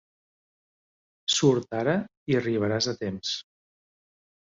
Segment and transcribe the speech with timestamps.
[1.33, 1.95] Surt ara
[2.31, 3.35] i arribaràs a temps.